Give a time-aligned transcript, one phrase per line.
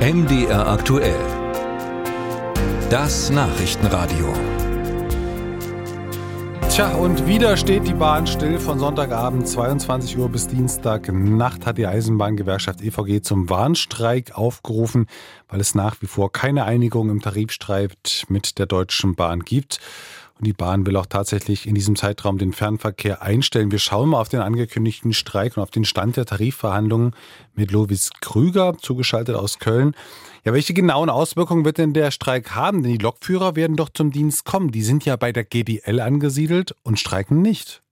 [0.00, 1.20] MDR aktuell.
[2.88, 4.32] Das Nachrichtenradio.
[6.70, 8.58] Tja, und wieder steht die Bahn still.
[8.58, 15.06] Von Sonntagabend 22 Uhr bis Dienstagnacht hat die Eisenbahngewerkschaft EVG zum Warnstreik aufgerufen,
[15.50, 19.80] weil es nach wie vor keine Einigung im Tarifstreit mit der Deutschen Bahn gibt.
[20.40, 23.70] Und die Bahn will auch tatsächlich in diesem Zeitraum den Fernverkehr einstellen.
[23.70, 27.14] Wir schauen mal auf den angekündigten Streik und auf den Stand der Tarifverhandlungen
[27.54, 29.94] mit Lovis Krüger, zugeschaltet aus Köln.
[30.42, 32.82] Ja, welche genauen Auswirkungen wird denn der Streik haben?
[32.82, 34.70] Denn die Lokführer werden doch zum Dienst kommen.
[34.70, 37.82] Die sind ja bei der GDL angesiedelt und streiken nicht.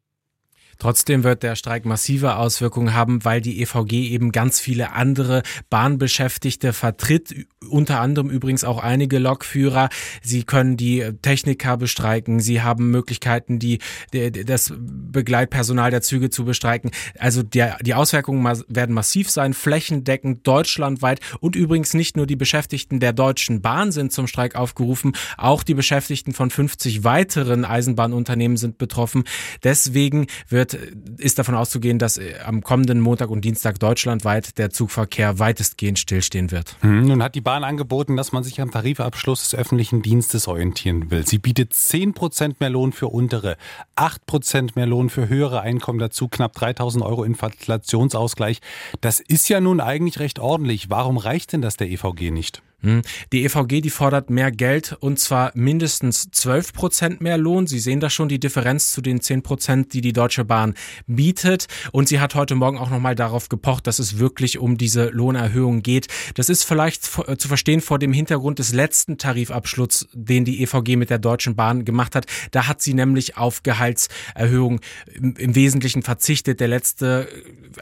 [0.79, 6.73] Trotzdem wird der Streik massive Auswirkungen haben, weil die EVG eben ganz viele andere Bahnbeschäftigte
[6.73, 7.35] vertritt,
[7.69, 9.89] unter anderem übrigens auch einige Lokführer.
[10.23, 13.81] Sie können die Techniker bestreiken, sie haben Möglichkeiten, die,
[14.13, 16.93] das Begleitpersonal der Züge zu bestreiken.
[17.19, 23.01] Also der, die Auswirkungen werden massiv sein, flächendeckend, deutschlandweit und übrigens nicht nur die Beschäftigten
[23.01, 28.79] der Deutschen Bahn sind zum Streik aufgerufen, auch die Beschäftigten von 50 weiteren Eisenbahnunternehmen sind
[28.79, 29.25] betroffen.
[29.65, 34.71] Deswegen wird wird, ist davon auszugehen, dass äh, am kommenden Montag und Dienstag deutschlandweit der
[34.71, 36.77] Zugverkehr weitestgehend stillstehen wird.
[36.81, 41.11] Hm, nun hat die Bahn angeboten, dass man sich am Tarifabschluss des öffentlichen Dienstes orientieren
[41.11, 41.27] will.
[41.27, 43.57] Sie bietet 10 Prozent mehr Lohn für untere,
[43.97, 48.61] 8 Prozent mehr Lohn für höhere Einkommen dazu, knapp 3000 Euro Inflationsausgleich.
[49.01, 50.91] Das ist ja nun eigentlich recht ordentlich.
[50.91, 52.63] Warum reicht denn das der EVG nicht?
[52.81, 53.03] Hm.
[53.33, 57.67] Die EVG, die fordert mehr Geld und zwar mindestens 12 Prozent mehr Lohn.
[57.67, 60.75] Sie sehen da schon die Differenz zu den 10 Prozent, die die Deutsche Bahn
[61.09, 61.67] bietet.
[61.91, 65.83] Und sie hat heute Morgen auch nochmal darauf gepocht, dass es wirklich um diese Lohnerhöhung
[65.83, 66.07] geht.
[66.35, 70.95] Das ist vielleicht äh, zu verstehen vor dem Hintergrund des letzten Tarifabschlusses, den die EVG
[70.95, 72.27] mit der Deutschen Bahn gemacht hat.
[72.53, 74.81] Da hat sie nämlich auf Gehaltserhöhung
[75.17, 76.61] im Wesentlichen verzichtet.
[76.61, 77.29] Der letzte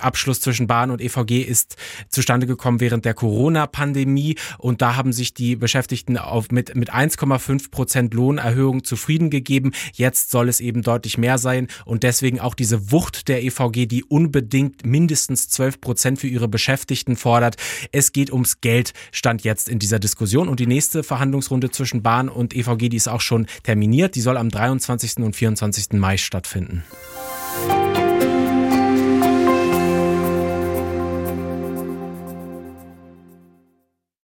[0.01, 1.77] Abschluss zwischen Bahn und EVG ist
[2.09, 7.73] zustande gekommen während der Corona-Pandemie und da haben sich die Beschäftigten auf mit, mit 1,5
[7.73, 9.73] Prozent Lohnerhöhung zufrieden gegeben.
[9.93, 14.05] Jetzt soll es eben deutlich mehr sein und deswegen auch diese Wucht der EVG, die
[14.05, 17.57] unbedingt mindestens 12 Prozent für ihre Beschäftigten fordert.
[17.91, 22.29] Es geht ums Geld, stand jetzt in dieser Diskussion und die nächste Verhandlungsrunde zwischen Bahn
[22.29, 24.15] und EVG, die ist auch schon terminiert.
[24.15, 25.17] Die soll am 23.
[25.17, 25.95] und 24.
[25.95, 26.85] Mai stattfinden.